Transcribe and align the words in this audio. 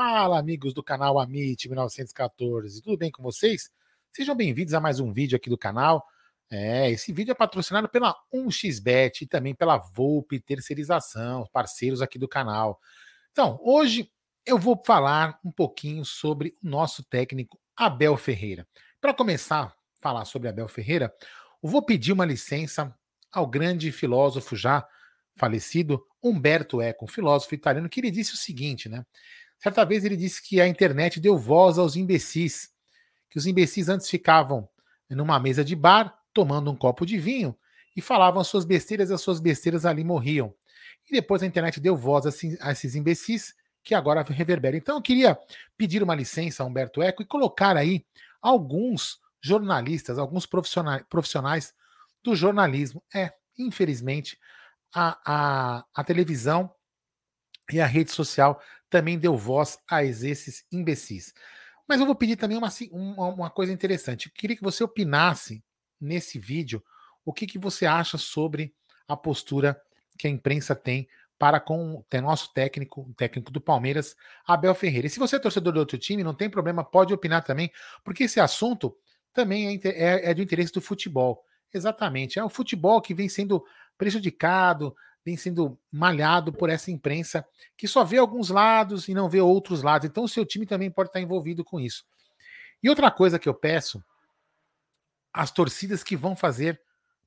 Fala, 0.00 0.38
amigos 0.38 0.72
do 0.72 0.80
canal 0.80 1.18
Amit 1.18 1.68
1914, 1.68 2.80
tudo 2.82 2.96
bem 2.96 3.10
com 3.10 3.20
vocês? 3.20 3.68
Sejam 4.12 4.32
bem-vindos 4.36 4.72
a 4.72 4.78
mais 4.78 5.00
um 5.00 5.12
vídeo 5.12 5.34
aqui 5.34 5.50
do 5.50 5.58
canal. 5.58 6.06
É, 6.48 6.88
esse 6.88 7.12
vídeo 7.12 7.32
é 7.32 7.34
patrocinado 7.34 7.88
pela 7.88 8.14
1xBet 8.32 9.22
e 9.22 9.26
também 9.26 9.56
pela 9.56 9.76
Volpe 9.76 10.38
Terceirização, 10.38 11.48
parceiros 11.52 12.00
aqui 12.00 12.16
do 12.16 12.28
canal. 12.28 12.78
Então, 13.32 13.58
hoje 13.60 14.08
eu 14.46 14.56
vou 14.56 14.80
falar 14.86 15.36
um 15.44 15.50
pouquinho 15.50 16.04
sobre 16.04 16.54
o 16.62 16.68
nosso 16.68 17.02
técnico 17.02 17.60
Abel 17.76 18.16
Ferreira. 18.16 18.68
Para 19.00 19.12
começar 19.12 19.64
a 19.64 19.72
falar 20.00 20.26
sobre 20.26 20.48
Abel 20.48 20.68
Ferreira, 20.68 21.12
eu 21.60 21.68
vou 21.68 21.82
pedir 21.82 22.12
uma 22.12 22.24
licença 22.24 22.96
ao 23.32 23.48
grande 23.48 23.90
filósofo 23.90 24.54
já 24.54 24.86
falecido 25.36 26.00
Humberto 26.22 26.80
Eco, 26.80 27.04
um 27.04 27.08
filósofo 27.08 27.52
italiano, 27.56 27.88
que 27.88 27.98
ele 27.98 28.12
disse 28.12 28.34
o 28.34 28.36
seguinte, 28.36 28.88
né? 28.88 29.04
Certa 29.58 29.84
vez 29.84 30.04
ele 30.04 30.16
disse 30.16 30.42
que 30.42 30.60
a 30.60 30.68
internet 30.68 31.18
deu 31.20 31.36
voz 31.36 31.78
aos 31.78 31.96
imbecis, 31.96 32.70
que 33.28 33.38
os 33.38 33.46
imbecis 33.46 33.88
antes 33.88 34.08
ficavam 34.08 34.68
numa 35.10 35.38
mesa 35.40 35.64
de 35.64 35.74
bar, 35.74 36.16
tomando 36.32 36.70
um 36.70 36.76
copo 36.76 37.04
de 37.04 37.18
vinho, 37.18 37.56
e 37.96 38.00
falavam 38.00 38.40
as 38.40 38.46
suas 38.46 38.64
besteiras 38.64 39.10
e 39.10 39.14
as 39.14 39.20
suas 39.20 39.40
besteiras 39.40 39.84
ali 39.84 40.04
morriam. 40.04 40.54
E 41.08 41.12
depois 41.12 41.42
a 41.42 41.46
internet 41.46 41.80
deu 41.80 41.96
voz 41.96 42.26
a 42.26 42.70
esses 42.72 42.94
imbecis, 42.94 43.54
que 43.82 43.94
agora 43.94 44.22
reverberam. 44.22 44.76
Então 44.76 44.96
eu 44.96 45.02
queria 45.02 45.38
pedir 45.76 46.02
uma 46.02 46.14
licença 46.14 46.62
a 46.62 46.66
Humberto 46.66 47.02
Eco 47.02 47.22
e 47.22 47.26
colocar 47.26 47.76
aí 47.76 48.04
alguns 48.40 49.18
jornalistas, 49.40 50.18
alguns 50.18 50.46
profissionais, 50.46 51.02
profissionais 51.08 51.74
do 52.22 52.36
jornalismo. 52.36 53.02
É, 53.14 53.32
infelizmente, 53.56 54.38
a, 54.94 55.18
a, 55.24 55.84
a 55.94 56.04
televisão 56.04 56.70
e 57.72 57.80
a 57.80 57.86
rede 57.86 58.10
social 58.10 58.60
também 58.90 59.18
deu 59.18 59.36
voz 59.36 59.78
a 59.90 60.04
esses 60.04 60.64
imbecis. 60.72 61.32
Mas 61.86 62.00
eu 62.00 62.06
vou 62.06 62.14
pedir 62.14 62.36
também 62.36 62.58
uma, 62.58 62.68
uma, 62.90 63.28
uma 63.28 63.50
coisa 63.50 63.72
interessante. 63.72 64.26
Eu 64.26 64.32
queria 64.34 64.56
que 64.56 64.62
você 64.62 64.84
opinasse 64.84 65.64
nesse 66.00 66.38
vídeo 66.38 66.82
o 67.24 67.32
que, 67.32 67.46
que 67.46 67.58
você 67.58 67.86
acha 67.86 68.18
sobre 68.18 68.74
a 69.06 69.16
postura 69.16 69.80
que 70.18 70.26
a 70.26 70.30
imprensa 70.30 70.74
tem 70.74 71.08
para 71.38 71.60
com 71.60 71.94
o 71.94 72.20
nosso 72.20 72.52
técnico, 72.52 73.12
técnico 73.16 73.52
do 73.52 73.60
Palmeiras, 73.60 74.16
Abel 74.46 74.74
Ferreira. 74.74 75.06
E 75.06 75.10
se 75.10 75.20
você 75.20 75.36
é 75.36 75.38
torcedor 75.38 75.72
do 75.72 75.80
outro 75.80 75.96
time, 75.96 76.24
não 76.24 76.34
tem 76.34 76.50
problema, 76.50 76.84
pode 76.84 77.14
opinar 77.14 77.44
também, 77.44 77.70
porque 78.02 78.24
esse 78.24 78.40
assunto 78.40 78.96
também 79.32 79.80
é, 79.84 79.88
é, 79.88 80.30
é 80.30 80.34
do 80.34 80.42
interesse 80.42 80.72
do 80.72 80.80
futebol. 80.80 81.44
Exatamente. 81.72 82.38
É 82.38 82.44
o 82.44 82.48
futebol 82.48 83.00
que 83.00 83.14
vem 83.14 83.28
sendo 83.28 83.64
prejudicado, 83.96 84.94
vem 85.28 85.36
sendo 85.36 85.78
malhado 85.92 86.50
por 86.50 86.70
essa 86.70 86.90
imprensa 86.90 87.46
que 87.76 87.86
só 87.86 88.02
vê 88.02 88.16
alguns 88.16 88.48
lados 88.48 89.08
e 89.08 89.14
não 89.14 89.28
vê 89.28 89.42
outros 89.42 89.82
lados. 89.82 90.08
Então 90.08 90.24
o 90.24 90.28
seu 90.28 90.46
time 90.46 90.64
também 90.64 90.90
pode 90.90 91.10
estar 91.10 91.20
envolvido 91.20 91.62
com 91.62 91.78
isso. 91.78 92.02
E 92.82 92.88
outra 92.88 93.10
coisa 93.10 93.38
que 93.38 93.46
eu 93.46 93.52
peço, 93.52 94.02
as 95.30 95.50
torcidas 95.50 96.02
que 96.02 96.16
vão 96.16 96.34
fazer 96.34 96.80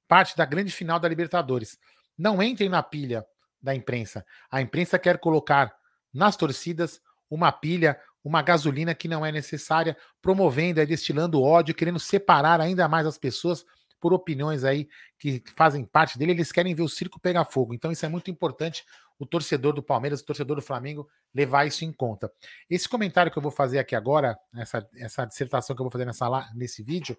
parte 0.08 0.36
da 0.36 0.46
grande 0.46 0.72
final 0.72 1.00
da 1.00 1.08
Libertadores, 1.08 1.78
não 2.18 2.42
entrem 2.42 2.70
na 2.70 2.82
pilha 2.82 3.24
da 3.62 3.76
imprensa. 3.76 4.26
A 4.50 4.60
imprensa 4.62 4.98
quer 4.98 5.20
colocar 5.20 5.72
nas 6.12 6.36
torcidas 6.36 7.00
uma 7.30 7.52
pilha, 7.52 8.02
uma 8.24 8.42
gasolina 8.42 8.96
que 8.96 9.08
não 9.08 9.24
é 9.24 9.32
necessária, 9.32 9.96
promovendo 10.24 10.82
e 10.82 10.86
destilando 10.88 11.42
ódio, 11.42 11.76
querendo 11.76 12.00
separar 12.00 12.60
ainda 12.60 12.88
mais 12.88 13.06
as 13.06 13.20
pessoas 13.20 13.64
por 14.02 14.14
opiniões 14.14 14.64
aí 14.64 14.90
que 15.18 15.42
fazem 15.56 15.86
parte 15.86 16.18
dele, 16.18 16.32
eles 16.32 16.52
querem 16.52 16.74
ver 16.74 16.82
o 16.82 16.90
circo 16.90 17.20
pegar 17.20 17.46
fogo. 17.46 17.74
Então 17.74 17.92
isso 17.92 18.06
é 18.06 18.10
muito 18.10 18.32
importante 18.32 18.84
o 19.20 19.26
torcedor 19.26 19.74
do 19.74 19.84
Palmeiras, 19.84 20.20
o 20.20 20.26
torcedor 20.26 20.56
do 20.56 20.62
Flamengo 20.62 21.08
levar 21.34 21.68
isso 21.68 21.86
em 21.86 21.94
conta. 21.94 22.30
Esse 22.68 22.90
comentário 22.90 23.32
que 23.32 23.38
eu 23.38 23.42
vou 23.42 23.52
fazer 23.52 23.78
aqui 23.78 23.96
agora, 23.96 24.38
essa, 24.56 24.90
essa 24.96 25.26
dissertação 25.26 25.76
que 25.76 25.82
eu 25.82 25.86
vou 25.86 25.92
fazer 25.92 26.06
nessa, 26.06 26.52
nesse 26.56 26.82
vídeo, 26.82 27.16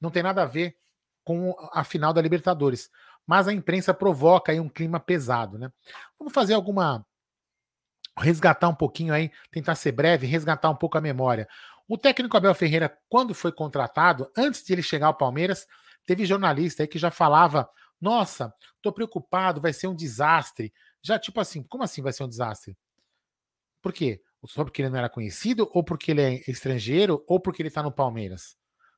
não 0.00 0.10
tem 0.10 0.22
nada 0.22 0.42
a 0.42 0.46
ver 0.46 0.74
com 1.22 1.54
a 1.72 1.84
final 1.84 2.12
da 2.12 2.22
Libertadores, 2.22 2.90
mas 3.26 3.46
a 3.46 3.52
imprensa 3.52 3.92
provoca 3.92 4.50
aí 4.50 4.58
um 4.58 4.68
clima 4.68 4.98
pesado, 4.98 5.58
né? 5.58 5.70
Vamos 6.18 6.32
fazer 6.32 6.54
alguma 6.54 7.06
resgatar 8.18 8.68
um 8.68 8.74
pouquinho 8.74 9.14
aí, 9.14 9.30
tentar 9.50 9.74
ser 9.74 9.92
breve, 9.92 10.26
resgatar 10.26 10.68
um 10.70 10.76
pouco 10.76 10.98
a 10.98 11.00
memória. 11.00 11.48
O 11.88 11.98
técnico 11.98 12.36
Abel 12.36 12.54
Ferreira, 12.54 12.96
quando 13.08 13.34
foi 13.34 13.52
contratado, 13.52 14.30
antes 14.36 14.64
de 14.64 14.72
ele 14.72 14.82
chegar 14.82 15.08
ao 15.08 15.14
Palmeiras, 15.14 15.66
Teve 16.06 16.26
jornalista 16.26 16.82
aí 16.82 16.86
que 16.88 16.98
já 16.98 17.10
falava: 17.10 17.68
nossa, 18.00 18.52
tô 18.80 18.92
preocupado, 18.92 19.60
vai 19.60 19.72
ser 19.72 19.86
um 19.86 19.94
desastre. 19.94 20.72
Já, 21.02 21.18
tipo 21.18 21.40
assim, 21.40 21.62
como 21.62 21.84
assim 21.84 22.02
vai 22.02 22.12
ser 22.12 22.24
um 22.24 22.28
desastre? 22.28 22.76
Por 23.80 23.92
quê? 23.92 24.20
Só 24.46 24.64
porque 24.64 24.82
ele 24.82 24.88
não 24.90 24.98
era 24.98 25.08
conhecido, 25.08 25.70
ou 25.72 25.84
porque 25.84 26.10
ele 26.10 26.20
é 26.20 26.50
estrangeiro, 26.50 27.24
ou 27.28 27.38
porque 27.38 27.62
ele 27.62 27.70
tá 27.70 27.82
no 27.82 27.92
Palmeiras? 27.92 28.56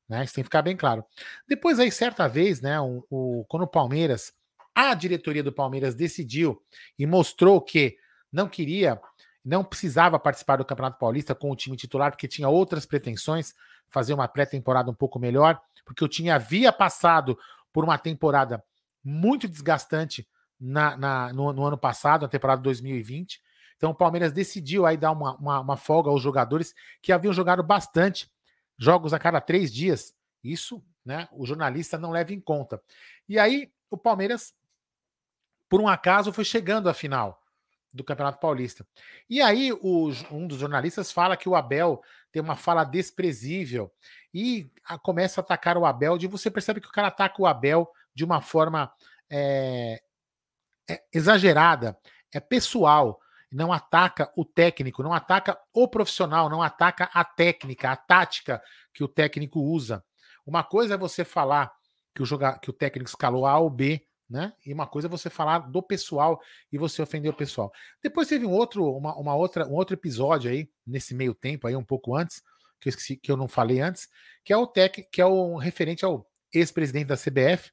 Né? 0.09 0.25
Isso 0.25 0.34
tem 0.34 0.43
que 0.43 0.47
ficar 0.47 0.62
bem 0.62 0.76
claro. 0.76 1.04
Depois, 1.47 1.78
aí, 1.78 1.91
certa 1.91 2.26
vez, 2.28 2.60
né, 2.60 2.81
o, 2.81 3.04
o, 3.10 3.44
quando 3.48 3.62
o 3.64 3.69
Palmeiras, 3.69 4.32
a 4.75 4.94
diretoria 4.94 5.43
do 5.43 5.53
Palmeiras 5.53 5.94
decidiu 5.94 6.62
e 6.98 7.06
mostrou 7.06 7.60
que 7.60 7.97
não 8.32 8.48
queria, 8.48 9.00
não 9.44 9.62
precisava 9.62 10.19
participar 10.19 10.56
do 10.56 10.65
Campeonato 10.65 10.99
Paulista 10.99 11.34
com 11.34 11.50
o 11.50 11.56
time 11.56 11.77
titular, 11.77 12.10
porque 12.10 12.27
tinha 12.27 12.49
outras 12.49 12.87
pretensões, 12.87 13.55
fazer 13.91 14.15
uma 14.15 14.27
pré-temporada 14.27 14.91
um 14.91 14.94
pouco 14.94 15.19
melhor 15.19 15.60
porque 15.84 16.05
o 16.05 16.09
time 16.09 16.31
havia 16.31 16.72
passado 16.72 17.38
por 17.72 17.84
uma 17.84 17.99
temporada 17.99 18.65
muito 19.03 19.47
desgastante 19.47 20.27
na, 20.59 20.97
na 20.97 21.32
no, 21.32 21.53
no, 21.53 21.65
ano 21.65 21.78
passado, 21.78 22.22
na 22.22 22.28
temporada 22.28 22.62
2020. 22.62 23.41
Então 23.77 23.91
o 23.91 23.94
Palmeiras 23.94 24.32
decidiu 24.32 24.87
aí 24.87 24.97
dar 24.97 25.12
uma, 25.12 25.37
uma, 25.37 25.61
uma, 25.61 25.76
folga 25.76 26.11
aos 26.11 26.22
jogadores 26.22 26.75
que 27.03 27.12
haviam 27.12 27.32
jogado 27.32 27.62
bastante 27.62 28.31
jogos 28.78 29.12
a 29.12 29.19
cada 29.19 29.41
três 29.41 29.72
dias. 29.72 30.15
Isso, 30.43 30.82
né? 31.05 31.28
O 31.32 31.44
jornalista 31.44 31.99
não 31.99 32.11
leva 32.11 32.32
em 32.32 32.41
conta. 32.41 32.81
E 33.28 33.38
aí 33.38 33.71
o 33.91 33.97
Palmeiras, 33.97 34.55
por 35.69 35.81
um 35.81 35.88
acaso, 35.88 36.32
foi 36.32 36.44
chegando 36.44 36.88
à 36.88 36.94
final 36.94 37.43
do 37.94 38.02
Campeonato 38.02 38.41
Paulista. 38.41 38.85
E 39.31 39.41
aí 39.41 39.73
o, 39.73 40.11
um 40.32 40.49
dos 40.49 40.58
jornalistas 40.58 41.12
fala 41.12 41.37
que 41.37 41.49
o 41.49 41.55
Abel 41.55 42.02
tem 42.32 42.43
uma 42.43 42.56
fala 42.56 42.82
desprezível 42.82 43.93
e 44.35 44.69
a, 44.85 44.99
começa 44.99 45.41
a 45.41 45.43
atacar 45.43 45.79
o 45.79 45.87
Abel. 45.87 46.19
De 46.19 46.26
você 46.26 46.50
percebe 46.50 46.81
que 46.81 46.88
o 46.88 46.93
cara 46.93 47.06
ataca 47.06 47.41
o 47.41 47.46
Abel 47.46 47.88
de 48.12 48.25
uma 48.25 48.41
forma 48.41 48.93
é, 49.31 50.02
é, 50.91 51.02
exagerada, 51.12 51.96
é 52.32 52.41
pessoal. 52.41 53.20
Não 53.52 53.73
ataca 53.73 54.32
o 54.37 54.44
técnico, 54.44 55.00
não 55.00 55.12
ataca 55.12 55.56
o 55.73 55.87
profissional, 55.87 56.50
não 56.50 56.61
ataca 56.61 57.08
a 57.14 57.25
técnica, 57.25 57.93
a 57.93 57.94
tática 57.96 58.61
que 58.93 59.05
o 59.05 59.08
técnico 59.08 59.61
usa. 59.61 60.05
Uma 60.44 60.64
coisa 60.64 60.94
é 60.94 60.99
você 60.99 61.25
falar 61.25 61.73
que 62.12 62.20
o, 62.20 62.26
joga, 62.26 62.58
que 62.58 62.69
o 62.69 62.73
técnico 62.73 63.08
escalou 63.08 63.46
A 63.46 63.56
ou 63.58 63.70
B, 63.70 64.05
né? 64.34 64.52
E 64.66 64.75
uma 64.75 64.84
coisa 64.84 65.06
é 65.06 65.08
você 65.08 65.31
falar 65.31 65.60
do 65.60 65.81
pessoal 65.81 66.40
e 66.72 66.76
você 66.76 67.00
ofender 67.00 67.31
o 67.31 67.36
pessoal. 67.36 67.72
Depois 68.02 68.26
teve 68.26 68.44
um 68.44 68.50
outro, 68.50 68.84
uma, 68.84 69.16
uma 69.16 69.32
outra, 69.36 69.64
um 69.64 69.75
outro 69.75 69.94
episódio 69.94 70.50
aí, 70.50 70.69
nesse 70.84 71.14
meio 71.14 71.32
tempo, 71.32 71.69
aí, 71.69 71.76
um 71.76 71.84
pouco 71.84 72.16
antes, 72.16 72.42
que 72.81 72.88
eu 72.88 72.90
esqueci, 72.90 73.16
que 73.16 73.31
eu 73.31 73.36
não 73.36 73.46
falei 73.46 73.81
antes, 73.81 74.08
que 74.44 74.52
é 74.52 74.56
o 74.56 74.66
tec, 74.66 75.08
que 75.08 75.22
é 75.22 75.25
o 75.25 75.56
referente 75.56 76.04
ao 76.04 76.28
ex-presidente 76.52 77.06
da 77.06 77.16
CBF, 77.16 77.70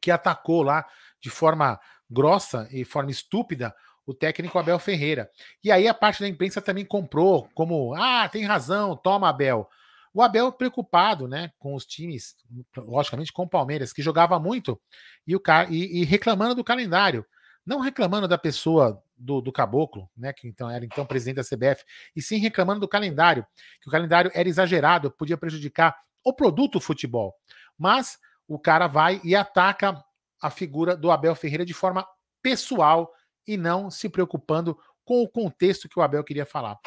que 0.00 0.10
atacou 0.10 0.64
lá 0.64 0.84
de 1.20 1.30
forma 1.30 1.78
grossa 2.10 2.68
e 2.72 2.84
forma 2.84 3.12
estúpida 3.12 3.72
o 4.04 4.12
técnico 4.12 4.58
Abel 4.58 4.80
Ferreira. 4.80 5.30
E 5.62 5.70
aí 5.70 5.86
a 5.86 5.94
parte 5.94 6.20
da 6.20 6.28
imprensa 6.28 6.60
também 6.60 6.84
comprou, 6.84 7.48
como, 7.54 7.94
ah, 7.94 8.28
tem 8.28 8.44
razão, 8.44 8.96
toma 8.96 9.28
Abel. 9.28 9.70
O 10.14 10.22
Abel 10.22 10.52
preocupado, 10.52 11.26
né, 11.26 11.52
com 11.58 11.74
os 11.74 11.86
times, 11.86 12.36
logicamente 12.76 13.32
com 13.32 13.44
o 13.44 13.48
Palmeiras, 13.48 13.92
que 13.92 14.02
jogava 14.02 14.38
muito, 14.38 14.80
e, 15.26 15.34
o, 15.34 15.42
e, 15.70 16.00
e 16.00 16.04
reclamando 16.04 16.54
do 16.54 16.64
calendário. 16.64 17.24
Não 17.64 17.80
reclamando 17.80 18.26
da 18.26 18.36
pessoa 18.36 19.02
do, 19.16 19.40
do 19.40 19.52
Caboclo, 19.52 20.10
né, 20.16 20.32
que 20.32 20.48
então 20.48 20.68
era 20.68 20.84
então 20.84 21.06
presidente 21.06 21.36
da 21.36 21.44
CBF, 21.44 21.84
e 22.14 22.20
sim 22.20 22.38
reclamando 22.38 22.80
do 22.80 22.88
calendário, 22.88 23.46
que 23.80 23.88
o 23.88 23.92
calendário 23.92 24.30
era 24.34 24.48
exagerado, 24.48 25.10
podia 25.12 25.36
prejudicar 25.36 25.96
o 26.24 26.32
produto 26.32 26.80
futebol. 26.80 27.34
Mas 27.78 28.18
o 28.46 28.58
cara 28.58 28.86
vai 28.86 29.20
e 29.24 29.34
ataca 29.34 30.02
a 30.40 30.50
figura 30.50 30.96
do 30.96 31.10
Abel 31.10 31.34
Ferreira 31.34 31.64
de 31.64 31.72
forma 31.72 32.06
pessoal 32.42 33.12
e 33.46 33.56
não 33.56 33.90
se 33.90 34.08
preocupando 34.08 34.76
com 35.04 35.22
o 35.22 35.28
contexto 35.28 35.88
que 35.88 35.98
o 35.98 36.02
Abel 36.02 36.24
queria 36.24 36.46
falar. 36.46 36.78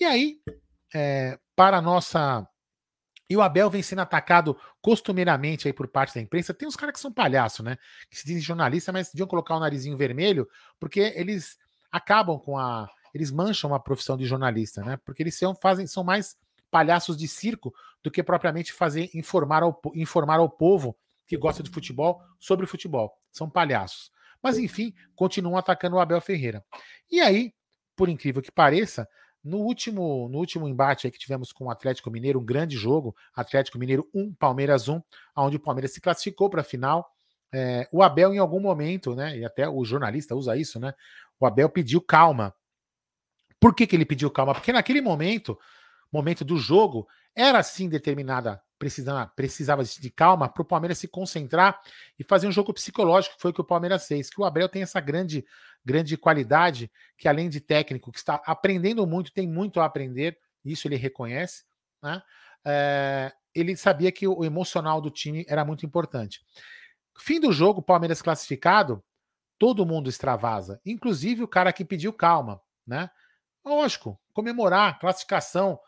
E 0.00 0.04
aí, 0.04 0.38
é, 0.94 1.38
para 1.56 1.80
nossa. 1.80 2.46
E 3.32 3.36
o 3.36 3.40
Abel 3.40 3.70
vem 3.70 3.82
sendo 3.82 4.00
atacado 4.00 4.54
costumeiramente 4.82 5.66
aí 5.66 5.72
por 5.72 5.88
parte 5.88 6.14
da 6.14 6.20
imprensa. 6.20 6.52
Tem 6.52 6.68
uns 6.68 6.76
caras 6.76 6.92
que 6.92 7.00
são 7.00 7.10
palhaço, 7.10 7.62
né? 7.62 7.78
Que 8.10 8.18
se 8.18 8.26
dizem 8.26 8.42
jornalista, 8.42 8.92
mas 8.92 9.10
deviam 9.10 9.26
colocar 9.26 9.56
o 9.56 9.58
narizinho 9.58 9.96
vermelho, 9.96 10.46
porque 10.78 11.14
eles 11.16 11.56
acabam 11.90 12.38
com 12.38 12.58
a. 12.58 12.86
Eles 13.14 13.30
mancham 13.30 13.74
a 13.74 13.80
profissão 13.80 14.18
de 14.18 14.26
jornalista, 14.26 14.84
né? 14.84 14.98
Porque 15.02 15.22
eles 15.22 15.34
são, 15.34 15.54
fazem, 15.54 15.86
são 15.86 16.04
mais 16.04 16.36
palhaços 16.70 17.16
de 17.16 17.26
circo 17.26 17.72
do 18.02 18.10
que 18.10 18.22
propriamente 18.22 18.70
fazer 18.70 19.08
informar 19.14 19.62
ao, 19.62 19.80
informar 19.94 20.38
ao 20.38 20.50
povo 20.50 20.94
que 21.26 21.34
gosta 21.34 21.62
de 21.62 21.70
futebol 21.70 22.20
sobre 22.38 22.66
futebol. 22.66 23.18
São 23.30 23.48
palhaços. 23.48 24.12
Mas 24.42 24.58
enfim, 24.58 24.92
continuam 25.16 25.56
atacando 25.56 25.96
o 25.96 26.00
Abel 26.00 26.20
Ferreira. 26.20 26.62
E 27.10 27.18
aí, 27.18 27.54
por 27.96 28.10
incrível 28.10 28.42
que 28.42 28.52
pareça, 28.52 29.08
no 29.44 29.58
último, 29.58 30.28
no 30.28 30.38
último 30.38 30.68
embate 30.68 31.10
que 31.10 31.18
tivemos 31.18 31.52
com 31.52 31.66
o 31.66 31.70
Atlético 31.70 32.10
Mineiro, 32.10 32.38
um 32.38 32.44
grande 32.44 32.76
jogo, 32.76 33.14
Atlético 33.34 33.78
Mineiro 33.78 34.08
1, 34.14 34.34
Palmeiras 34.34 34.88
1, 34.88 35.02
onde 35.36 35.56
o 35.56 35.60
Palmeiras 35.60 35.92
se 35.92 36.00
classificou 36.00 36.48
para 36.48 36.60
a 36.60 36.64
final. 36.64 37.10
É, 37.52 37.88
o 37.92 38.02
Abel, 38.02 38.32
em 38.32 38.38
algum 38.38 38.60
momento, 38.60 39.14
né? 39.14 39.36
E 39.36 39.44
até 39.44 39.68
o 39.68 39.84
jornalista 39.84 40.34
usa 40.34 40.56
isso, 40.56 40.78
né? 40.78 40.94
O 41.38 41.46
Abel 41.46 41.68
pediu 41.68 42.00
calma. 42.00 42.54
Por 43.58 43.74
que, 43.74 43.86
que 43.86 43.96
ele 43.96 44.06
pediu 44.06 44.30
calma? 44.30 44.54
Porque 44.54 44.72
naquele 44.72 45.00
momento, 45.00 45.58
momento 46.10 46.44
do 46.44 46.56
jogo, 46.56 47.06
era 47.34 47.58
assim 47.58 47.88
determinada 47.88 48.62
precisava, 48.82 49.26
precisava 49.36 49.84
de 49.84 50.10
calma 50.10 50.48
para 50.48 50.60
o 50.60 50.64
Palmeiras 50.64 50.98
se 50.98 51.06
concentrar 51.06 51.80
e 52.18 52.24
fazer 52.24 52.48
um 52.48 52.52
jogo 52.52 52.74
psicológico, 52.74 53.36
que 53.36 53.40
foi 53.40 53.52
o 53.52 53.54
que 53.54 53.60
o 53.60 53.64
Palmeiras 53.64 54.08
fez. 54.08 54.28
Que 54.28 54.40
o 54.40 54.44
Abel 54.44 54.68
tem 54.68 54.82
essa 54.82 54.98
grande, 54.98 55.46
grande 55.84 56.16
qualidade, 56.16 56.90
que 57.16 57.28
além 57.28 57.48
de 57.48 57.60
técnico, 57.60 58.12
que 58.12 58.18
está 58.18 58.40
aprendendo 58.46 59.06
muito, 59.06 59.32
tem 59.32 59.48
muito 59.48 59.80
a 59.80 59.84
aprender, 59.84 60.38
isso 60.64 60.86
ele 60.86 60.96
reconhece, 60.96 61.64
né? 62.02 62.22
É, 62.64 63.32
ele 63.54 63.76
sabia 63.76 64.12
que 64.12 64.26
o 64.26 64.44
emocional 64.44 65.00
do 65.00 65.10
time 65.10 65.44
era 65.48 65.64
muito 65.64 65.84
importante. 65.84 66.40
Fim 67.18 67.40
do 67.40 67.52
jogo, 67.52 67.82
Palmeiras 67.82 68.22
classificado, 68.22 69.02
todo 69.58 69.86
mundo 69.86 70.08
extravasa, 70.08 70.80
inclusive 70.84 71.42
o 71.42 71.48
cara 71.48 71.72
que 71.72 71.84
pediu 71.84 72.12
calma, 72.12 72.60
né? 72.86 73.10
Lógico, 73.64 74.18
comemorar, 74.32 74.98
classificação, 74.98 75.78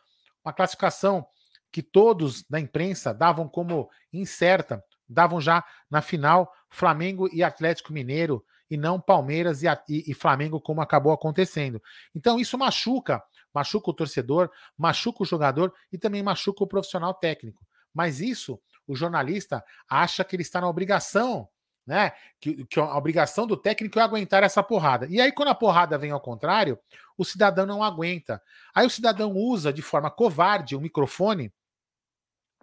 uma 0.44 0.52
classificação 0.52 1.26
que 1.72 1.82
todos 1.82 2.44
da 2.48 2.60
imprensa 2.60 3.12
davam 3.12 3.48
como 3.48 3.90
incerta, 4.12 4.84
davam 5.08 5.40
já 5.40 5.64
na 5.90 6.00
final 6.00 6.52
Flamengo 6.70 7.28
e 7.32 7.42
Atlético 7.42 7.92
Mineiro 7.92 8.44
e 8.70 8.76
não 8.76 9.00
Palmeiras 9.00 9.62
e, 9.62 9.66
e, 9.88 10.10
e, 10.10 10.14
Flamengo 10.14 10.60
como 10.60 10.80
acabou 10.80 11.12
acontecendo. 11.12 11.82
Então 12.14 12.38
isso 12.38 12.56
machuca, 12.56 13.22
machuca 13.52 13.90
o 13.90 13.94
torcedor, 13.94 14.50
machuca 14.76 15.22
o 15.22 15.26
jogador 15.26 15.72
e 15.92 15.98
também 15.98 16.22
machuca 16.22 16.64
o 16.64 16.66
profissional 16.66 17.14
técnico. 17.14 17.64
Mas 17.92 18.20
isso 18.20 18.60
o 18.86 18.94
jornalista 18.94 19.64
acha 19.88 20.24
que 20.24 20.36
ele 20.36 20.42
está 20.42 20.60
na 20.60 20.68
obrigação, 20.68 21.48
né? 21.86 22.12
Que, 22.40 22.64
que 22.66 22.80
a 22.80 22.96
obrigação 22.96 23.46
do 23.46 23.56
técnico 23.56 23.98
é 23.98 24.02
aguentar 24.02 24.42
essa 24.42 24.62
porrada. 24.62 25.06
E 25.08 25.20
aí 25.20 25.32
quando 25.32 25.48
a 25.48 25.54
porrada 25.54 25.98
vem 25.98 26.10
ao 26.10 26.20
contrário, 26.20 26.78
o 27.16 27.24
cidadão 27.24 27.66
não 27.66 27.82
aguenta. 27.82 28.42
Aí 28.74 28.86
o 28.86 28.90
cidadão 28.90 29.32
usa 29.32 29.72
de 29.72 29.82
forma 29.82 30.10
covarde 30.10 30.74
o 30.74 30.80
microfone 30.80 31.52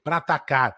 para 0.04 0.18
atacar 0.18 0.75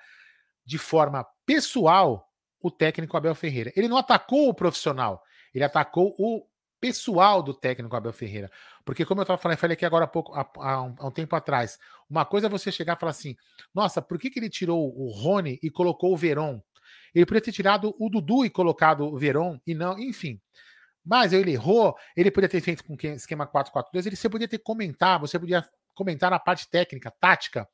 de 0.65 0.77
forma 0.77 1.25
pessoal 1.45 2.29
o 2.63 2.71
técnico 2.71 3.17
Abel 3.17 3.35
Ferreira. 3.35 3.71
Ele 3.75 3.89
não 3.89 3.97
atacou 3.97 4.47
o 4.47 4.53
profissional, 4.53 5.21
ele 5.53 5.65
atacou 5.65 6.15
o 6.17 6.47
pessoal 6.79 7.43
do 7.43 7.53
técnico 7.53 7.95
Abel 7.95 8.13
Ferreira. 8.13 8.49
Porque, 8.85 9.05
como 9.05 9.21
eu 9.21 9.23
estava 9.23 9.37
falando, 9.37 9.57
falei 9.57 9.73
aqui 9.75 9.85
agora 9.85 10.05
há, 10.05 10.07
pouco, 10.07 10.33
há, 10.33 10.49
há, 10.57 10.81
um, 10.81 10.95
há, 10.97 11.07
um, 11.07 11.11
tempo 11.11 11.35
atrás, 11.35 11.77
uma 12.09 12.25
coisa 12.25 12.47
é 12.47 12.49
você 12.49 12.71
chegar 12.71 12.95
e 12.95 12.99
falar 12.99 13.11
assim: 13.11 13.35
nossa, 13.75 14.01
por 14.01 14.17
que, 14.17 14.29
que 14.29 14.39
ele 14.39 14.49
tirou 14.49 14.97
o 14.97 15.11
Rony 15.11 15.59
e 15.61 15.69
colocou 15.69 16.13
o 16.13 16.17
Veron? 16.17 16.61
Ele 17.13 17.25
poderia 17.25 17.45
ter 17.45 17.51
tirado 17.51 17.93
o 17.99 18.09
Dudu 18.09 18.45
e 18.45 18.49
colocado 18.49 19.05
o 19.05 19.17
Veron, 19.17 19.59
e 19.67 19.75
não, 19.75 19.99
enfim. 19.99 20.41
Mas 21.05 21.33
ele 21.33 21.51
errou, 21.51 21.95
ele 22.15 22.31
poderia 22.31 22.49
ter 22.49 22.61
feito 22.61 22.83
com 22.83 22.95
esquema 23.07 23.45
4-4-2, 23.45 24.05
ele 24.05 24.15
você 24.15 24.29
podia 24.29 24.47
ter 24.47 24.59
comentar, 24.59 25.19
você 25.19 25.37
podia 25.37 25.67
comentar 25.93 26.31
na 26.31 26.39
parte 26.39 26.67
técnica, 26.69 27.11
tática, 27.11 27.67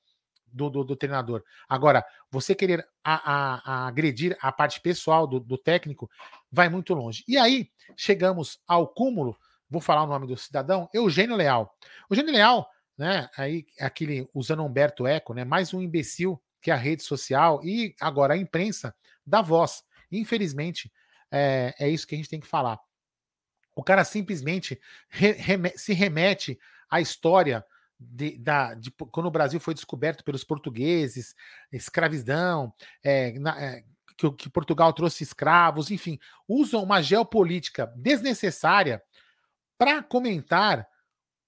do, 0.51 0.69
do, 0.69 0.84
do, 0.84 0.96
treinador. 0.96 1.44
Agora, 1.68 2.06
você 2.31 2.54
querer 2.56 2.88
a, 3.04 3.34
a, 3.34 3.62
a 3.66 3.88
agredir 3.88 4.38
a 4.42 4.51
parte 4.51 4.81
pessoal 4.81 5.25
do, 5.28 5.40
do, 5.40 5.57
técnico 5.57 6.10
vai 6.51 6.69
muito 6.69 6.94
longe. 6.94 7.24
E 7.28 7.38
aí, 7.38 7.69
chegamos 7.96 8.60
ao 8.68 8.88
cúmulo, 8.88 9.38
vou 9.69 9.81
falar 9.81 10.04
o 10.04 10.07
nome 10.07 10.28
do 10.28 10.38
cidadão, 10.38 10.90
Eugênio 10.94 11.36
Leal. 11.36 11.75
Eugênio 12.10 12.34
Leal, 12.34 12.69
né, 12.98 13.30
aí 13.38 13.66
aquele, 13.80 14.30
usando 14.34 14.63
Humberto 14.63 15.07
Eco, 15.07 15.34
né, 15.34 15.44
mais 15.44 15.74
um 15.74 15.81
imbecil 15.81 16.42
que 16.62 16.72
a 16.72 16.75
rede 16.75 17.04
social 17.04 17.62
e 17.63 17.95
agora 18.00 18.34
a 18.34 18.38
imprensa 18.38 18.94
dá 19.25 19.42
voz. 19.42 19.84
Infelizmente, 20.12 20.92
é, 21.31 21.74
é 21.80 21.90
isso 21.90 22.06
que 22.06 22.16
a 22.16 22.18
gente 22.18 22.30
tem 22.30 22.40
que 22.40 22.48
falar. 22.48 22.80
O 23.75 23.84
cara 23.84 24.04
simplesmente 24.04 24.80
re, 25.07 25.36
se 25.78 25.94
remete 25.94 26.60
à 26.90 27.00
história 27.00 27.63
de, 28.00 28.38
da, 28.38 28.74
de, 28.74 28.92
quando 28.92 29.25
o 29.25 29.31
Brasil 29.31 29.60
foi 29.60 29.74
descoberto 29.74 30.24
pelos 30.24 30.44
portugueses, 30.44 31.36
escravidão, 31.72 32.74
é, 33.04 33.38
na, 33.38 33.62
é, 33.62 33.84
que, 34.16 34.31
que, 34.31 34.50
Portugal 34.50 34.94
trouxe 34.94 35.24
escravos, 35.24 35.92
enfim, 35.92 36.18
usam 36.48 36.81
uma 36.81 37.01
geopolítica 37.01 37.92
desnecessária 37.96 39.01
para 39.78 40.01
comentar 40.01 40.88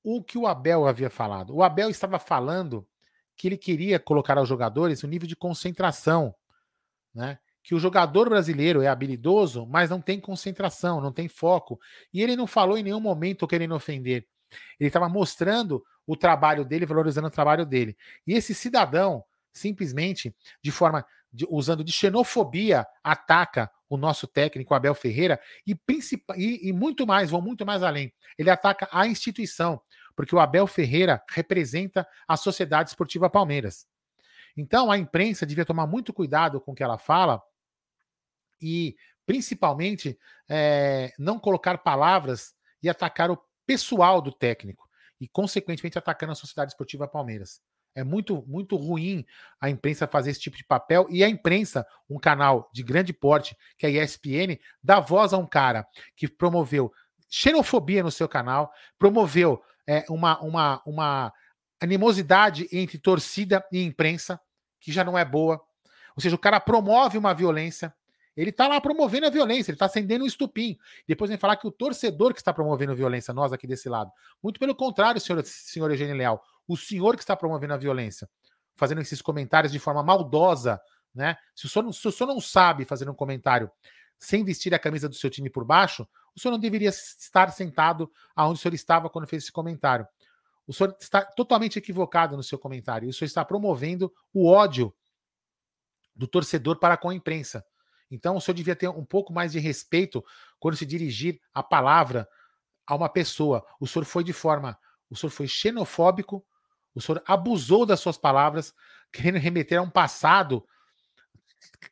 o 0.04 0.24
que 0.24 0.38
o 0.38 0.48
Abel 0.48 0.88
havia 0.88 1.10
falado. 1.10 1.56
O 1.56 1.64
Abel 1.64 1.90
estava 1.90 2.20
falando 2.20 2.88
que 3.36 3.48
ele 3.48 3.58
queria 3.58 4.00
colocar 4.00 4.38
aos 4.38 4.50
jogadores 4.50 5.04
um 5.04 5.08
nível 5.08 5.28
de 5.28 5.36
concentração, 5.36 6.34
né? 7.14 7.40
Que 7.64 7.76
o 7.76 7.80
jogador 7.80 8.28
brasileiro 8.28 8.82
é 8.82 8.88
habilidoso, 8.88 9.68
mas 9.68 9.90
não 9.90 10.02
tem 10.02 10.20
concentração, 10.20 11.00
não 11.00 11.12
tem 11.12 11.28
foco. 11.28 11.80
E 12.12 12.22
ele 12.24 12.36
não 12.36 12.48
falou 12.48 12.78
em 12.78 12.84
nenhum 12.84 13.00
momento 13.00 13.48
querendo 13.48 13.76
ofender. 13.76 14.28
Ele 14.80 14.88
estava 14.88 15.08
mostrando 15.08 15.84
o 16.06 16.16
trabalho 16.16 16.66
dele, 16.66 16.86
valorizando 16.86 17.28
o 17.28 17.32
trabalho 17.32 17.66
dele. 17.66 17.96
E 18.26 18.34
esse 18.34 18.54
cidadão, 18.54 19.24
simplesmente, 19.54 20.36
de 20.62 20.72
forma 20.72 21.06
de, 21.32 21.46
usando 21.50 21.84
de 21.84 21.92
xenofobia, 21.92 22.86
ataca 23.04 23.72
o 23.90 23.98
nosso 23.98 24.28
técnico 24.28 24.74
Abel 24.74 24.96
Ferreira 24.96 25.40
e, 25.66 25.78
e, 26.36 26.70
e 26.70 26.74
muito 26.74 27.06
mais, 27.06 27.30
vão 27.30 27.42
muito 27.42 27.66
mais 27.66 27.84
além. 27.84 28.14
Ele 28.38 28.50
ataca 28.50 28.88
a 28.92 29.06
instituição, 29.06 29.82
porque 30.16 30.36
o 30.36 30.40
Abel 30.40 30.66
Ferreira 30.68 31.22
representa 31.30 32.08
a 32.28 32.38
Sociedade 32.38 32.90
Esportiva 32.90 33.30
Palmeiras. 33.30 33.88
Então 34.56 34.92
a 34.92 34.98
imprensa 34.98 35.46
devia 35.46 35.66
tomar 35.66 35.88
muito 35.88 36.14
cuidado 36.14 36.60
com 36.60 36.72
o 36.72 36.76
que 36.76 36.84
ela 36.84 36.98
fala 36.98 37.42
e, 38.62 38.96
principalmente, 39.26 40.18
é, 40.50 41.14
não 41.18 41.40
colocar 41.40 41.78
palavras 41.80 42.54
e 42.84 42.90
atacar 42.90 43.32
o 43.32 43.42
pessoal 43.66 44.22
do 44.22 44.32
técnico 44.32 44.91
e, 45.22 45.28
consequentemente, 45.28 46.00
atacando 46.00 46.32
a 46.32 46.36
Sociedade 46.36 46.72
Esportiva 46.72 47.08
Palmeiras. 47.08 47.62
É 47.94 48.04
muito, 48.04 48.44
muito 48.48 48.76
ruim 48.76 49.24
a 49.60 49.70
imprensa 49.70 50.08
fazer 50.08 50.32
esse 50.32 50.40
tipo 50.40 50.58
de 50.58 50.66
papel 50.66 51.06
e 51.10 51.24
a 51.24 51.30
imprensa, 51.30 51.86
um 52.10 52.18
canal 52.18 52.70
de 52.74 52.82
grande 52.82 53.14
porte, 53.14 53.56
que 53.78 53.86
é 53.86 53.90
a 53.90 54.04
ESPN, 54.04 54.58
dá 54.82 55.00
voz 55.00 55.32
a 55.32 55.38
um 55.38 55.46
cara 55.46 55.86
que 56.16 56.28
promoveu 56.28 56.92
xenofobia 57.30 58.02
no 58.02 58.12
seu 58.12 58.28
canal, 58.28 58.72
promoveu 58.98 59.62
é, 59.88 60.04
uma, 60.10 60.40
uma, 60.42 60.82
uma 60.86 61.34
animosidade 61.80 62.68
entre 62.72 62.98
torcida 62.98 63.64
e 63.72 63.84
imprensa, 63.84 64.40
que 64.80 64.92
já 64.92 65.04
não 65.04 65.18
é 65.18 65.24
boa. 65.24 65.62
Ou 66.16 66.22
seja, 66.22 66.36
o 66.36 66.40
cara 66.40 66.60
promove 66.60 67.18
uma 67.18 67.34
violência, 67.34 67.94
ele 68.36 68.50
está 68.50 68.68
lá 68.68 68.80
promovendo 68.80 69.26
a 69.26 69.30
violência, 69.30 69.72
ele 69.72 69.76
está 69.76 69.86
acendendo 69.86 70.24
um 70.24 70.28
estupim. 70.28 70.78
Depois 71.08 71.30
vem 71.30 71.38
falar 71.38 71.58
que 71.58 71.68
o 71.68 71.72
torcedor 71.72 72.34
que 72.34 72.40
está 72.40 72.54
promovendo 72.54 72.96
violência, 72.96 73.34
nós 73.34 73.52
aqui 73.52 73.68
desse 73.68 73.90
lado. 73.90 74.12
Muito 74.42 74.60
pelo 74.60 74.74
contrário, 74.74 75.20
senhor, 75.20 75.44
senhor 75.46 75.92
Eugênio 75.92 76.16
Leal. 76.16 76.42
O 76.68 76.78
senhor 76.78 77.16
que 77.16 77.24
está 77.24 77.36
promovendo 77.36 77.74
a 77.74 77.78
violência, 77.78 78.30
fazendo 78.76 79.02
esses 79.02 79.22
comentários 79.22 79.72
de 79.72 79.80
forma 79.80 80.02
maldosa, 80.02 80.80
né? 81.14 81.36
Se 81.54 81.66
o 81.66 81.70
senhor, 81.70 81.94
se 81.94 82.08
o 82.08 82.12
senhor 82.12 82.28
não 82.28 82.40
sabe 82.40 82.86
fazer 82.86 83.10
um 83.10 83.14
comentário 83.14 83.70
sem 84.18 84.44
vestir 84.46 84.74
a 84.74 84.80
camisa 84.80 85.10
do 85.10 85.16
seu 85.16 85.30
time 85.30 85.50
por 85.50 85.66
baixo, 85.66 86.08
o 86.36 86.40
senhor 86.40 86.54
não 86.54 86.60
deveria 86.60 86.90
estar 86.90 87.52
sentado 87.52 88.10
aonde 88.36 88.60
o 88.60 88.62
senhor 88.62 88.74
estava 88.74 89.10
quando 89.10 89.28
fez 89.28 89.44
esse 89.44 89.52
comentário. 89.52 90.08
O 90.66 90.74
senhor 90.74 90.96
está 91.00 91.26
totalmente 91.26 91.78
equivocado 91.78 92.38
no 92.38 92.44
seu 92.44 92.58
comentário. 92.58 93.10
O 93.10 93.14
senhor 93.14 93.26
está 93.26 93.44
promovendo 93.44 94.14
o 94.34 94.48
ódio 94.48 94.94
do 96.16 96.28
torcedor 96.28 96.80
para 96.80 96.96
com 96.96 97.10
a 97.10 97.16
imprensa. 97.16 97.66
Então, 98.12 98.36
o 98.36 98.42
senhor 98.42 98.56
devia 98.56 98.76
ter 98.76 98.90
um 98.90 99.06
pouco 99.06 99.32
mais 99.32 99.54
de 99.54 99.60
respeito 99.60 100.24
quando 100.60 100.76
se 100.76 100.86
dirigir 100.86 101.40
a 101.54 101.64
palavra 101.64 102.28
a 102.86 102.94
uma 102.94 103.08
pessoa. 103.08 103.66
O 103.80 103.88
senhor 103.88 104.04
foi 104.04 104.24
de 104.24 104.34
forma. 104.34 104.78
O 105.10 105.16
senhor 105.16 105.32
foi 105.32 105.48
xenofóbico, 105.48 106.46
o 106.94 107.02
senhor 107.02 107.24
abusou 107.26 107.86
das 107.86 108.00
suas 108.00 108.18
palavras, 108.18 108.74
querendo 109.12 109.38
remeter 109.38 109.80
a 109.80 109.82
um 109.82 109.90
passado, 109.90 110.66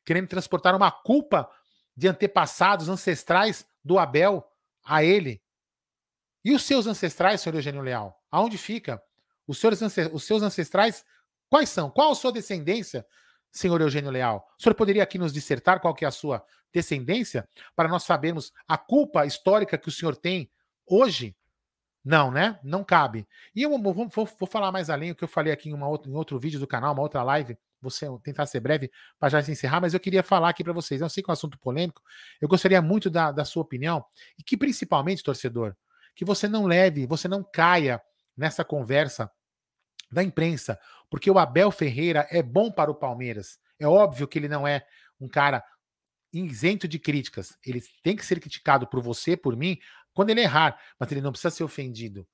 querendo 0.06 0.28
transportar 0.28 0.76
uma 0.76 0.92
culpa 0.92 1.50
de 1.96 2.08
antepassados 2.08 2.90
ancestrais 2.90 3.66
do 3.84 3.98
Abel 3.98 4.46
a 4.86 5.04
ele. 5.04 5.42
E 6.44 6.54
os 6.54 6.64
seus 6.64 6.88
ancestrais, 6.88 7.42
senhor 7.42 7.56
Eugênio 7.56 7.82
Leal? 7.82 8.22
Aonde 8.32 8.58
fica? 8.58 9.02
Os 9.46 9.58
seus, 9.60 10.42
ancestrais, 10.42 11.04
quais 11.50 11.70
são? 11.70 11.90
Qual 11.90 12.12
a 12.12 12.16
sua 12.16 12.32
descendência, 12.32 13.06
senhor 13.52 13.82
Eugênio 13.82 14.12
Leal? 14.12 14.48
O 14.58 14.62
senhor 14.62 14.76
poderia 14.76 15.04
aqui 15.04 15.18
nos 15.18 15.34
dissertar 15.34 15.80
qual 15.80 15.94
que 15.94 16.06
é 16.06 16.08
a 16.08 16.12
sua 16.12 16.44
descendência, 16.72 17.48
para 17.76 17.90
nós 17.90 18.04
sabermos 18.04 18.52
a 18.68 18.78
culpa 18.78 19.26
histórica 19.26 19.78
que 19.78 19.90
o 19.90 19.92
senhor 19.92 20.16
tem 20.16 20.50
hoje? 20.86 21.36
Não, 22.04 22.32
né? 22.32 22.60
Não 22.64 22.84
cabe. 22.84 23.28
E 23.56 23.62
eu 23.62 23.78
vou, 23.78 23.94
vou, 23.94 24.10
vou 24.26 24.48
falar 24.48 24.72
mais 24.72 24.90
além, 24.90 25.12
o 25.12 25.16
que 25.16 25.24
eu 25.24 25.28
falei 25.28 25.52
aqui 25.52 25.70
em, 25.70 25.74
uma 25.74 25.88
outra, 25.88 26.10
em 26.10 26.16
outro 26.16 26.40
vídeo 26.40 26.60
do 26.60 26.68
canal, 26.68 26.94
uma 26.94 27.02
outra 27.02 27.22
live, 27.24 27.58
vou 27.82 28.20
tentar 28.20 28.46
ser 28.46 28.60
breve 28.60 28.92
para 29.20 29.30
já 29.30 29.44
se 29.44 29.52
encerrar, 29.52 29.82
mas 29.82 29.94
eu 29.94 30.00
queria 30.00 30.24
falar 30.24 30.50
aqui 30.50 30.64
para 30.64 30.74
vocês. 30.74 31.02
Eu 31.02 31.10
sei 31.10 31.24
que 31.24 31.30
é 31.30 31.32
um 31.32 31.34
assunto 31.34 31.58
polêmico, 31.60 32.02
eu 32.40 32.48
gostaria 32.48 32.82
muito 32.82 33.10
da, 33.10 33.32
da 33.32 33.46
sua 33.46 33.64
opinião 33.64 34.04
e 34.38 34.44
que, 34.44 34.56
principalmente, 34.58 35.24
torcedor, 35.24 35.76
que 36.16 36.26
você 36.26 36.48
não 36.48 36.66
leve, 36.66 37.06
você 37.06 37.28
não 37.28 37.44
caia 37.44 38.02
nessa 38.36 38.64
conversa 38.64 39.30
da 40.12 40.24
imprensa, 40.24 40.80
porque 41.10 41.30
o 41.30 41.40
Abel 41.40 41.72
Ferreira 41.72 42.28
é 42.30 42.42
bom 42.42 42.72
para 42.72 42.92
o 42.92 42.96
Palmeiras. 42.96 43.60
É 43.80 43.88
óbvio 43.88 44.28
que 44.28 44.38
ele 44.38 44.48
não 44.48 44.68
é 44.68 44.86
um 45.20 45.28
cara 45.28 45.64
isento 46.32 46.88
de 46.88 47.00
críticas. 47.00 47.58
Ele 47.66 47.82
tem 48.04 48.16
que 48.16 48.26
ser 48.26 48.40
criticado 48.40 48.88
por 48.88 49.02
você, 49.02 49.36
por 49.36 49.56
mim, 49.56 49.78
quando 50.14 50.30
ele 50.30 50.42
errar, 50.42 50.80
mas 51.00 51.12
ele 51.12 51.22
não 51.22 51.32
precisa 51.32 51.50
ser 51.50 51.64
ofendido. 51.64 52.28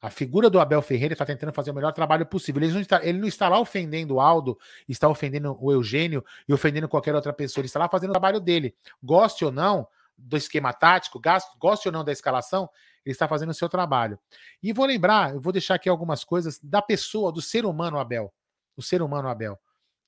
A 0.00 0.10
figura 0.10 0.48
do 0.48 0.60
Abel 0.60 0.80
Ferreira 0.80 1.14
está 1.14 1.26
tentando 1.26 1.52
fazer 1.52 1.72
o 1.72 1.74
melhor 1.74 1.92
trabalho 1.92 2.24
possível. 2.24 2.62
Ele 2.62 2.72
não, 2.72 2.80
está, 2.80 3.04
ele 3.04 3.18
não 3.18 3.26
está 3.26 3.48
lá 3.48 3.58
ofendendo 3.58 4.14
o 4.14 4.20
Aldo, 4.20 4.56
está 4.88 5.08
ofendendo 5.08 5.56
o 5.60 5.72
Eugênio 5.72 6.24
e 6.48 6.52
ofendendo 6.52 6.88
qualquer 6.88 7.14
outra 7.14 7.32
pessoa. 7.32 7.62
Ele 7.62 7.66
está 7.66 7.80
lá 7.80 7.88
fazendo 7.88 8.10
o 8.10 8.12
trabalho 8.12 8.40
dele. 8.40 8.76
Goste 9.02 9.44
ou 9.44 9.50
não 9.50 9.88
do 10.18 10.36
esquema 10.36 10.72
tático, 10.72 11.20
goste 11.58 11.88
ou 11.88 11.92
não 11.92 12.04
da 12.04 12.12
escalação, 12.12 12.68
ele 13.04 13.12
está 13.12 13.28
fazendo 13.28 13.50
o 13.50 13.54
seu 13.54 13.68
trabalho. 13.68 14.18
E 14.62 14.72
vou 14.72 14.84
lembrar, 14.84 15.34
eu 15.34 15.40
vou 15.40 15.52
deixar 15.52 15.76
aqui 15.76 15.88
algumas 15.88 16.24
coisas 16.24 16.58
da 16.62 16.82
pessoa, 16.82 17.32
do 17.32 17.40
ser 17.40 17.64
humano 17.64 17.98
Abel. 17.98 18.34
O 18.76 18.82
ser 18.82 19.00
humano 19.00 19.28
Abel. 19.28 19.58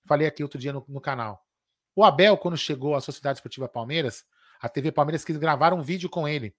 Falei 0.06 0.26
aqui 0.26 0.42
outro 0.42 0.58
dia 0.58 0.72
no, 0.72 0.84
no 0.88 1.00
canal. 1.00 1.46
O 1.94 2.04
Abel, 2.04 2.36
quando 2.36 2.56
chegou 2.56 2.94
à 2.94 3.00
Sociedade 3.00 3.38
Esportiva 3.38 3.68
Palmeiras, 3.68 4.24
a 4.60 4.68
TV 4.68 4.92
Palmeiras 4.92 5.24
quis 5.24 5.36
gravar 5.36 5.72
um 5.72 5.82
vídeo 5.82 6.10
com 6.10 6.28
ele. 6.28 6.54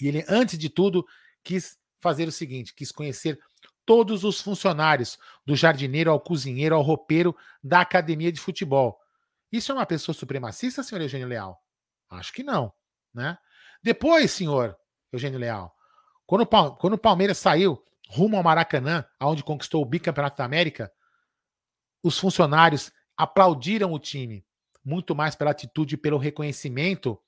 E 0.00 0.08
ele, 0.08 0.24
antes 0.28 0.58
de 0.58 0.68
tudo, 0.68 1.06
quis 1.42 1.78
fazer 2.00 2.28
o 2.28 2.32
seguinte: 2.32 2.74
quis 2.74 2.92
conhecer 2.92 3.38
todos 3.84 4.24
os 4.24 4.40
funcionários, 4.40 5.16
do 5.46 5.54
jardineiro 5.54 6.10
ao 6.10 6.20
cozinheiro 6.20 6.74
ao 6.74 6.82
roupeiro 6.82 7.34
da 7.62 7.80
academia 7.80 8.32
de 8.32 8.40
futebol. 8.40 8.98
Isso 9.50 9.70
é 9.70 9.74
uma 9.74 9.86
pessoa 9.86 10.14
supremacista, 10.14 10.82
senhor 10.82 11.00
Eugênio 11.00 11.28
Leal? 11.28 11.62
Acho 12.10 12.32
que 12.32 12.42
não, 12.42 12.72
né? 13.12 13.36
Depois, 13.82 14.30
senhor 14.30 14.76
Eugênio 15.12 15.38
Leal, 15.38 15.74
quando, 16.26 16.46
quando 16.76 16.94
o 16.94 16.98
Palmeiras 16.98 17.38
saiu 17.38 17.82
rumo 18.08 18.36
ao 18.36 18.42
Maracanã, 18.42 19.04
aonde 19.18 19.42
conquistou 19.42 19.82
o 19.82 19.86
bicampeonato 19.86 20.36
da 20.36 20.44
América, 20.44 20.92
os 22.02 22.18
funcionários 22.18 22.92
aplaudiram 23.16 23.92
o 23.92 23.98
time, 23.98 24.44
muito 24.84 25.14
mais 25.14 25.34
pela 25.34 25.50
atitude 25.50 25.94
e 25.94 25.98
pelo 25.98 26.18
reconhecimento 26.18 27.20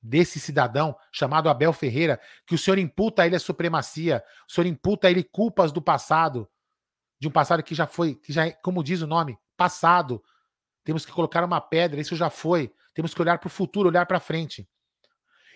desse 0.00 0.38
cidadão 0.38 0.96
chamado 1.12 1.48
Abel 1.48 1.72
Ferreira, 1.72 2.20
que 2.46 2.54
o 2.54 2.58
senhor 2.58 2.78
imputa 2.78 3.22
a 3.22 3.26
ele 3.26 3.36
a 3.36 3.40
supremacia, 3.40 4.24
o 4.48 4.52
senhor 4.52 4.66
imputa 4.66 5.08
a 5.08 5.10
ele 5.10 5.24
culpas 5.24 5.72
do 5.72 5.82
passado, 5.82 6.48
de 7.20 7.28
um 7.28 7.30
passado 7.30 7.62
que 7.62 7.74
já 7.74 7.86
foi, 7.86 8.14
que 8.14 8.32
já 8.32 8.46
é, 8.46 8.52
como 8.52 8.82
diz 8.82 9.02
o 9.02 9.06
nome, 9.06 9.36
passado. 9.56 10.22
Temos 10.84 11.04
que 11.04 11.12
colocar 11.12 11.44
uma 11.44 11.60
pedra, 11.60 12.00
isso 12.00 12.16
já 12.16 12.30
foi. 12.30 12.72
Temos 12.98 13.14
que 13.14 13.22
olhar 13.22 13.38
para 13.38 13.46
o 13.46 13.50
futuro, 13.50 13.88
olhar 13.88 14.06
para 14.06 14.18
frente. 14.18 14.68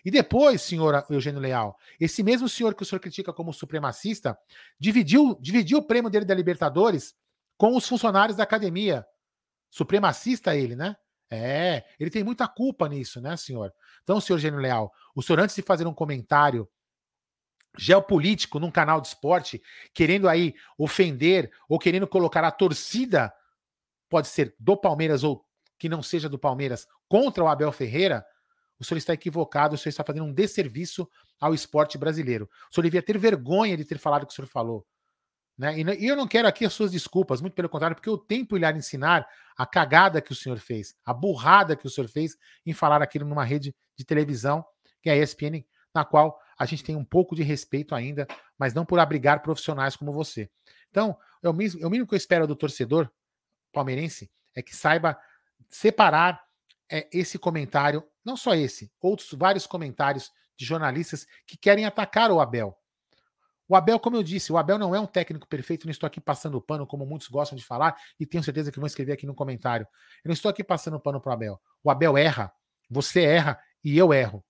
E 0.04 0.12
depois, 0.12 0.62
senhor 0.62 1.04
Eugênio 1.10 1.40
Leal, 1.40 1.76
esse 1.98 2.22
mesmo 2.22 2.48
senhor 2.48 2.72
que 2.72 2.84
o 2.84 2.86
senhor 2.86 3.00
critica 3.00 3.32
como 3.32 3.52
supremacista, 3.52 4.38
dividiu, 4.78 5.36
dividiu 5.40 5.78
o 5.78 5.82
prêmio 5.82 6.08
dele 6.08 6.24
da 6.24 6.36
Libertadores 6.36 7.16
com 7.58 7.76
os 7.76 7.84
funcionários 7.84 8.36
da 8.36 8.44
academia. 8.44 9.04
Supremacista 9.72 10.54
ele, 10.54 10.76
né? 10.76 10.94
É, 11.28 11.84
ele 11.98 12.10
tem 12.10 12.22
muita 12.22 12.46
culpa 12.46 12.88
nisso, 12.88 13.20
né, 13.20 13.36
senhor? 13.36 13.74
Então, 14.04 14.20
senhor 14.20 14.38
Gênio 14.38 14.60
Leal, 14.60 14.92
o 15.12 15.20
senhor, 15.20 15.40
antes 15.40 15.56
de 15.56 15.62
fazer 15.62 15.84
um 15.84 15.92
comentário 15.94 16.70
geopolítico 17.76 18.60
num 18.60 18.70
canal 18.70 19.00
de 19.00 19.08
esporte, 19.08 19.60
querendo 19.92 20.28
aí 20.28 20.54
ofender 20.78 21.50
ou 21.68 21.76
querendo 21.76 22.06
colocar 22.06 22.44
a 22.44 22.52
torcida, 22.52 23.34
pode 24.08 24.28
ser 24.28 24.54
do 24.60 24.76
Palmeiras 24.76 25.24
ou 25.24 25.44
que 25.82 25.88
não 25.88 26.00
seja 26.00 26.28
do 26.28 26.38
Palmeiras, 26.38 26.86
contra 27.08 27.42
o 27.42 27.48
Abel 27.48 27.72
Ferreira, 27.72 28.24
o 28.78 28.84
senhor 28.84 28.98
está 28.98 29.14
equivocado, 29.14 29.74
o 29.74 29.78
senhor 29.78 29.90
está 29.90 30.04
fazendo 30.04 30.24
um 30.24 30.32
desserviço 30.32 31.10
ao 31.40 31.52
esporte 31.52 31.98
brasileiro. 31.98 32.48
O 32.70 32.72
senhor 32.72 32.84
devia 32.84 33.02
ter 33.02 33.18
vergonha 33.18 33.76
de 33.76 33.84
ter 33.84 33.98
falado 33.98 34.22
o 34.22 34.26
que 34.28 34.32
o 34.32 34.36
senhor 34.36 34.46
falou. 34.46 34.86
Né? 35.58 35.80
E, 35.80 36.06
eu 36.06 36.14
não 36.14 36.28
quero 36.28 36.46
aqui 36.46 36.64
as 36.64 36.72
suas 36.72 36.92
desculpas, 36.92 37.40
muito 37.40 37.54
pelo 37.54 37.68
contrário, 37.68 37.96
porque 37.96 38.08
eu 38.08 38.16
que 38.16 38.46
lhe 38.56 38.78
ensinar 38.78 39.26
a 39.58 39.66
cagada 39.66 40.22
que 40.22 40.30
o 40.30 40.36
senhor 40.36 40.60
fez, 40.60 40.94
a 41.04 41.12
burrada 41.12 41.74
que 41.74 41.84
o 41.84 41.90
senhor 41.90 42.06
fez 42.06 42.36
em 42.64 42.72
falar 42.72 43.02
aquilo 43.02 43.26
numa 43.26 43.42
rede 43.42 43.74
de 43.96 44.04
televisão, 44.04 44.64
que 45.02 45.10
é 45.10 45.14
a 45.14 45.16
ESPN, 45.16 45.66
na 45.92 46.04
qual 46.04 46.38
a 46.56 46.64
gente 46.64 46.84
tem 46.84 46.94
um 46.94 47.04
pouco 47.04 47.34
de 47.34 47.42
respeito 47.42 47.92
ainda, 47.92 48.28
mas 48.56 48.72
não 48.72 48.86
por 48.86 49.00
abrigar 49.00 49.42
profissionais 49.42 49.96
como 49.96 50.12
você. 50.12 50.48
Então, 50.90 51.18
o 51.42 51.52
mínimo, 51.52 51.82
é 51.82 51.86
o 51.88 51.90
mínimo 51.90 52.06
que 52.06 52.14
eu 52.14 52.18
espero 52.18 52.46
do 52.46 52.54
torcedor 52.54 53.10
palmeirense 53.72 54.30
é 54.54 54.62
que 54.62 54.74
saiba 54.74 55.18
separar 55.72 56.44
é, 56.90 57.08
esse 57.10 57.38
comentário, 57.38 58.04
não 58.22 58.36
só 58.36 58.54
esse, 58.54 58.92
outros 59.00 59.32
vários 59.32 59.66
comentários 59.66 60.30
de 60.56 60.66
jornalistas 60.66 61.26
que 61.46 61.56
querem 61.56 61.86
atacar 61.86 62.30
o 62.30 62.40
Abel. 62.40 62.76
O 63.66 63.74
Abel, 63.74 63.98
como 63.98 64.16
eu 64.16 64.22
disse, 64.22 64.52
o 64.52 64.58
Abel 64.58 64.78
não 64.78 64.94
é 64.94 65.00
um 65.00 65.06
técnico 65.06 65.48
perfeito, 65.48 65.86
não 65.86 65.90
estou 65.90 66.06
aqui 66.06 66.20
passando 66.20 66.60
pano, 66.60 66.86
como 66.86 67.06
muitos 67.06 67.28
gostam 67.28 67.56
de 67.56 67.64
falar, 67.64 67.96
e 68.20 68.26
tenho 68.26 68.44
certeza 68.44 68.70
que 68.70 68.78
vão 68.78 68.86
escrever 68.86 69.12
aqui 69.12 69.24
no 69.24 69.34
comentário. 69.34 69.86
Eu 70.22 70.28
não 70.28 70.34
estou 70.34 70.50
aqui 70.50 70.62
passando 70.62 71.00
pano 71.00 71.20
para 71.20 71.30
o 71.30 71.32
Abel. 71.32 71.60
O 71.82 71.90
Abel 71.90 72.18
erra, 72.18 72.52
você 72.90 73.22
erra 73.22 73.58
e 73.82 73.96
eu 73.96 74.12
erro. 74.12 74.44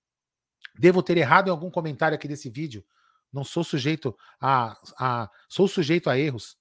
Devo 0.77 1.03
ter 1.03 1.17
errado 1.17 1.47
em 1.47 1.51
algum 1.51 1.71
comentário 1.71 2.17
aqui 2.17 2.27
desse 2.27 2.51
vídeo. 2.51 2.85
Não 3.33 3.45
sou 3.45 3.63
sujeito 3.63 4.17
a, 4.41 4.77
a 4.99 5.31
sou 5.49 5.69
sujeito 5.69 6.11
a 6.11 6.19
erros. 6.19 6.57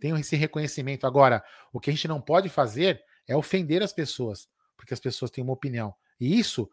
Tenho 0.00 0.16
esse 0.16 0.34
reconhecimento. 0.34 1.06
Agora, 1.06 1.44
o 1.72 1.78
que 1.78 1.90
a 1.90 1.92
gente 1.92 2.08
não 2.08 2.20
pode 2.20 2.48
fazer 2.48 3.00
é 3.26 3.36
ofender 3.36 3.82
as 3.82 3.92
pessoas, 3.92 4.48
porque 4.76 4.94
as 4.94 5.00
pessoas 5.00 5.30
têm 5.30 5.42
uma 5.42 5.52
opinião. 5.52 5.94
E 6.20 6.38
isso 6.38 6.70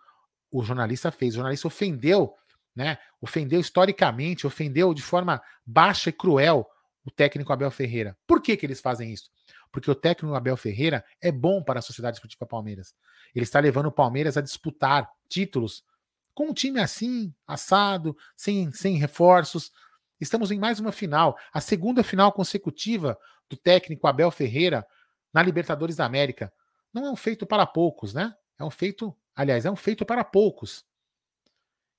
o 0.52 0.64
jornalista 0.64 1.12
fez. 1.12 1.34
O 1.34 1.38
jornalista 1.38 1.68
ofendeu 1.68 2.34
né? 2.76 2.98
Ofendeu 3.20 3.60
historicamente, 3.60 4.48
ofendeu 4.48 4.94
de 4.94 5.02
forma 5.02 5.42
baixa 5.66 6.10
e 6.10 6.14
cruel 6.14 6.66
o 7.04 7.12
técnico 7.12 7.52
Abel 7.52 7.70
Ferreira. 7.70 8.18
Por 8.26 8.42
que, 8.42 8.56
que 8.56 8.66
eles 8.66 8.80
fazem 8.80 9.12
isso? 9.12 9.30
Porque 9.70 9.92
o 9.92 9.96
técnico 9.96 10.34
Abel 10.34 10.56
Ferreira 10.56 11.04
é 11.22 11.30
bom 11.30 11.62
para 11.62 11.80
a 11.80 11.82
Sociedade 11.82 12.16
Esportiva 12.16 12.46
Palmeiras. 12.46 12.96
Ele 13.36 13.44
está 13.44 13.60
levando 13.60 13.88
o 13.88 13.92
Palmeiras 13.92 14.38
a 14.38 14.42
disputar 14.42 15.10
títulos 15.28 15.84
com 16.34 16.46
um 16.46 16.54
time 16.54 16.80
assim, 16.80 17.34
assado, 17.46 18.16
sem, 18.34 18.72
sem 18.72 18.98
reforços. 18.98 19.74
Estamos 20.20 20.50
em 20.50 20.58
mais 20.58 20.80
uma 20.80 20.94
final, 20.94 21.38
a 21.52 21.60
segunda 21.60 22.02
final 22.02 22.32
consecutiva 22.32 23.18
do 23.50 23.58
técnico 23.58 24.08
Abel 24.08 24.32
Ferreira 24.32 24.88
na 25.34 25.44
Libertadores 25.44 25.96
da 25.96 26.06
América. 26.06 26.52
Não 26.94 27.06
é 27.06 27.12
um 27.12 27.16
feito 27.16 27.46
para 27.46 27.66
poucos, 27.66 28.14
né? 28.14 28.36
É 28.58 28.64
um 28.64 28.70
feito, 28.72 29.16
aliás, 29.36 29.66
é 29.66 29.72
um 29.72 29.76
feito 29.76 30.06
para 30.06 30.24
poucos. 30.24 30.86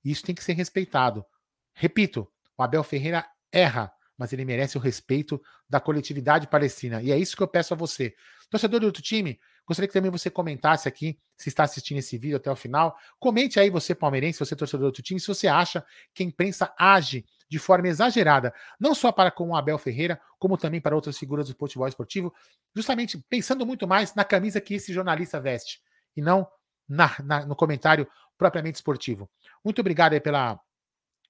Isso 0.03 0.23
tem 0.23 0.35
que 0.35 0.43
ser 0.43 0.53
respeitado. 0.53 1.25
Repito, 1.73 2.31
o 2.57 2.63
Abel 2.63 2.83
Ferreira 2.83 3.25
erra, 3.51 3.91
mas 4.17 4.33
ele 4.33 4.45
merece 4.45 4.77
o 4.77 4.81
respeito 4.81 5.41
da 5.69 5.79
coletividade 5.79 6.47
palestina. 6.47 7.01
E 7.01 7.11
é 7.11 7.17
isso 7.17 7.35
que 7.35 7.43
eu 7.43 7.47
peço 7.47 7.73
a 7.73 7.77
você. 7.77 8.15
Torcedor 8.49 8.79
do 8.79 8.85
outro 8.85 9.01
time, 9.01 9.39
Gostaria 9.71 9.87
que 9.87 9.93
também 9.93 10.11
você 10.11 10.29
comentasse 10.29 10.85
aqui, 10.85 11.17
se 11.37 11.47
está 11.47 11.63
assistindo 11.63 11.99
esse 11.99 12.17
vídeo 12.17 12.35
até 12.35 12.51
o 12.51 12.57
final. 12.57 12.93
Comente 13.17 13.57
aí, 13.57 13.69
você 13.69 13.95
palmeirense, 13.95 14.37
você 14.37 14.53
torcedor 14.53 14.81
do 14.81 14.85
outro 14.87 15.01
time, 15.01 15.17
se 15.17 15.25
você 15.25 15.47
acha 15.47 15.81
que 16.13 16.23
a 16.23 16.25
imprensa 16.25 16.73
age 16.77 17.25
de 17.49 17.57
forma 17.57 17.87
exagerada, 17.87 18.53
não 18.77 18.93
só 18.93 19.13
para 19.13 19.31
com 19.31 19.47
o 19.47 19.55
Abel 19.55 19.77
Ferreira, 19.77 20.19
como 20.37 20.57
também 20.57 20.81
para 20.81 20.93
outras 20.93 21.17
figuras 21.17 21.47
do 21.47 21.55
futebol 21.55 21.87
esportivo, 21.87 22.33
justamente 22.75 23.17
pensando 23.29 23.65
muito 23.65 23.87
mais 23.87 24.13
na 24.13 24.25
camisa 24.25 24.59
que 24.59 24.73
esse 24.73 24.91
jornalista 24.91 25.39
veste 25.39 25.81
e 26.17 26.21
não 26.21 26.45
na, 26.85 27.15
na, 27.23 27.45
no 27.45 27.55
comentário 27.55 28.05
propriamente 28.37 28.75
esportivo. 28.75 29.31
Muito 29.63 29.79
obrigado 29.79 30.11
aí 30.11 30.19
pela, 30.19 30.59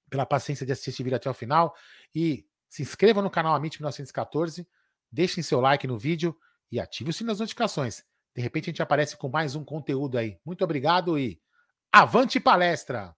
pela 0.10 0.26
paciência 0.26 0.66
de 0.66 0.72
assistir 0.72 0.90
esse 0.90 1.04
vídeo 1.04 1.16
até 1.16 1.30
o 1.30 1.34
final 1.36 1.76
e 2.16 2.44
se 2.68 2.82
inscreva 2.82 3.22
no 3.22 3.30
canal 3.30 3.54
Amit 3.54 3.80
1914, 3.80 4.68
deixem 5.12 5.44
seu 5.44 5.62
like 5.62 5.86
no 5.86 5.96
vídeo 5.96 6.36
e 6.72 6.80
ative 6.80 7.12
o 7.12 7.14
sino 7.14 7.28
das 7.28 7.40
notificações. 7.40 8.04
De 8.36 8.42
repente 8.42 8.66
a 8.66 8.72
gente 8.72 8.82
aparece 8.82 9.18
com 9.18 9.30
mais 9.30 9.56
um 9.56 9.64
conteúdo 9.64 10.18
aí. 10.18 10.38
Muito 10.46 10.64
obrigado 10.64 11.18
e 11.20 11.40
avante 11.92 12.40
palestra! 12.40 13.14